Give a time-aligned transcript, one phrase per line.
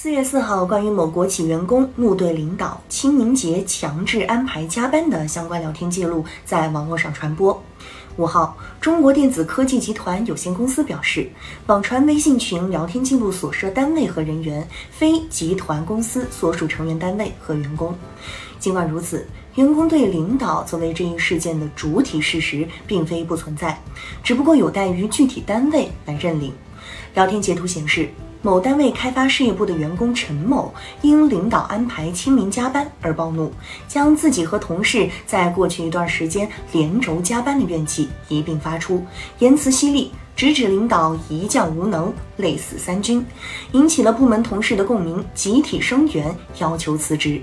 [0.00, 7.60] 四月四号，关于某国企员工怒对领导清明节强制安排加班的相关聊天记录在网络上传播。
[8.16, 11.28] 五号，中国电子科技集团有限公司表示，
[11.66, 17.92] 网传微信群聊天记录所涉单位和人员非集团公司所属成员单位和员工。
[18.60, 19.26] 尽管如此，
[19.56, 23.76] 员工对领导作为这一事件的主体事实并非不存在，
[24.22, 26.52] 只不过有待于具体单位来认领。
[27.14, 28.08] 聊天截图显示。
[28.40, 33.52] 某单位开发事业部的员工陈某因领导安排清明加班而暴怒，
[33.88, 39.04] 将自己和同事在过去一段时间连轴加班的怨气一并发出，
[39.40, 43.26] 言辞犀利，直指领导一将无能，累死三军，
[43.72, 47.42] 引起了部门同事的共鸣，集体声援，要求辞职。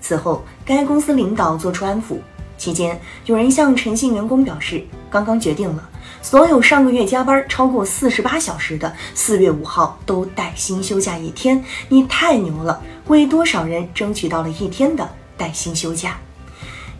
[0.00, 2.18] 此后，该公司领导作出安抚。
[2.56, 5.90] 期间，有人向陈姓员工表示，刚刚决定了，
[6.22, 11.64] 所有上个月加班超过四十八小时的，四月五号都带薪休假一天。
[11.88, 16.18] 你太牛了，为多少人争取到了一天的带薪休假？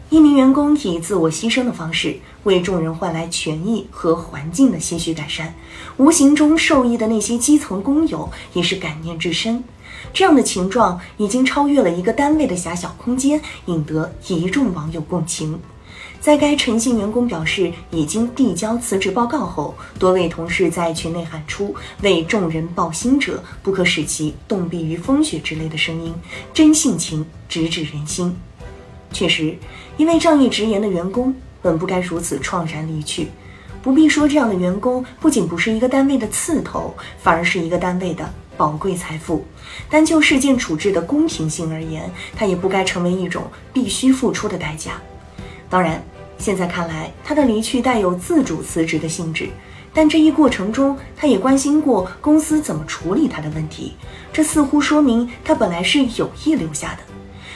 [0.09, 5.53] 一名员工以自我牺牲的方式，为众人换来权益和环境的些许改善，
[5.97, 9.65] 无形中受益的那些基层工友也是感念至深。
[10.13, 15.61] 这样的情状已经超越了一个单位的狭小空间，引得一众网友共情。
[16.21, 26.13] 在该陈姓员工表示已经递交辞职报告后，多位同事在群内喊出“为众人抱薪者，不可使其冻毙于风雪”之类的声音，
[26.53, 28.37] 真性情，直指人心。
[29.13, 29.57] 确实，
[29.97, 33.29] 一位仗义直言的员工本不该如此怆然离去。
[33.81, 36.93] 不必说，这样的员工不仅不是一个单位的刺头，
[37.23, 38.29] 反而是一个单位的。
[38.57, 39.45] 宝贵财富，
[39.91, 44.93] 单就事件处置的公平性而言，它也不该成为一种必须付出的代价。
[45.69, 46.03] 当然，
[46.39, 49.49] 现在看来，他的离去带有自主辞职的性质，
[49.93, 53.97] 但这一过程中，他也关心过公司怎么处理他的问题，
[54.33, 56.99] 这似乎说明他本来是有意留下的。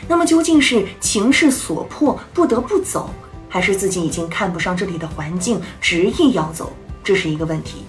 [0.08, 3.10] 那么，究竟是情势所迫不得不走，
[3.48, 6.72] 还是自己已经看不上这里的环境，执意要走？
[7.04, 7.84] 这是一个问题。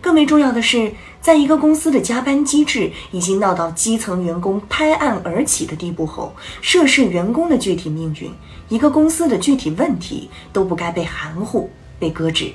[0.00, 0.92] 更为重要的是，
[1.28, 8.32] 在一个公司的加班机制已经闹到基层员工拍案而起的地步后，涉事员工的具体命运，
[8.70, 11.68] 一个公司的具体问题都不该被含糊、
[11.98, 12.50] 被搁置。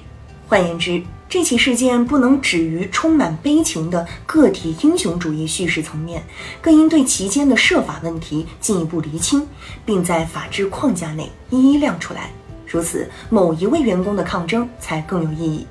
[0.48, 6.24] 换言之，这起事件不能止于充满悲情的个体英雄主义叙事层面，
[6.60, 9.48] 更应对其间的涉法问题进一步厘清，
[9.86, 12.32] 并在法治框架内一一亮出来。
[12.66, 15.68] 如此，某一位员工的抗争才更有意义。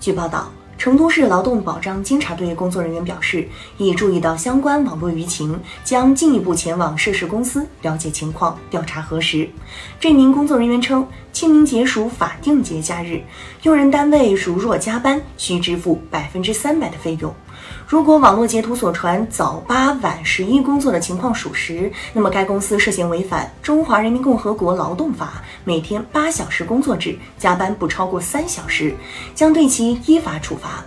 [0.00, 0.50] 据报道。
[0.76, 3.48] 成都市劳动保障监察队工作人员表示，
[3.78, 9.48] 已注意到相关网络舆情，将进一步前往涉事公司了解情况，调查核实。
[9.98, 13.22] 这名工作人员称，清明节属法定节假日，
[13.62, 17.34] 用人单位如若加班，需支付百分之三百的费用。
[17.86, 28.94] 如果网络截图所传早八晚十一工作的情况属实，那么该公司涉嫌违反《中华人民共和国劳动法》，每天八小时工作制，加班不超过三小时，
[29.34, 30.84] 将对其依法处罚。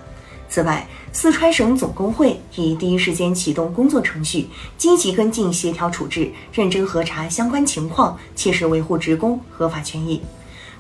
[0.50, 10.22] 此外，四川省总工会已第一时间启动工作程序，积极跟进协调处置，认真核查相关情况，切实维护职工合法权益。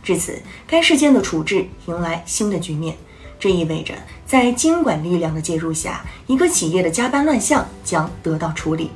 [0.01, 2.95] 至此，该事件的处置迎来新的局面。
[3.39, 3.93] 这意味着，
[4.25, 8.89] 在监管力量的介入下，一个企业的加班乱象将得到处理。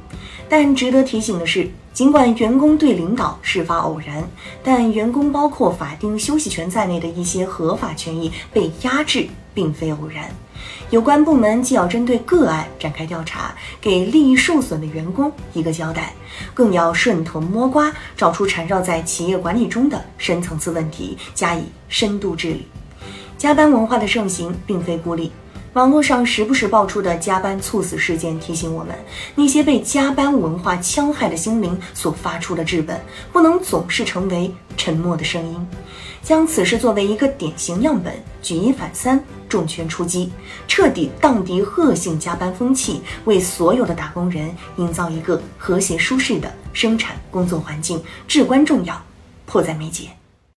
[0.50, 4.28] 但值得提醒的是，尽管员工对领导事发偶然，
[4.63, 10.29] 但员工包括法定休息权在内的一些合法权益被压制，并非偶然。
[10.90, 16.13] 有关部门既要针对个案展开调查，给利益受损的员工一个交代，
[16.53, 22.68] 更要顺藤摸瓜，找出缠绕在企业管理中的深层次问题，加以深度治理。
[23.41, 25.31] 加班文化的盛行并非孤立，
[25.74, 28.96] 网络上时不时爆出的加班猝死事件提醒我们，
[29.34, 33.02] 那些被加班文化戕害的心灵所发出的质问，
[33.34, 35.68] 不能总是成为沉默的声音。
[36.22, 38.13] 将此事作为一个典型样本，
[38.44, 39.19] 举一反三，
[39.50, 40.31] 重拳出击，
[40.68, 49.03] 彻底荡涤恶性加班风气，为所有的打工人营造一个和谐舒适的生产工作环境，至关重要，
[49.47, 50.09] 迫在眉睫。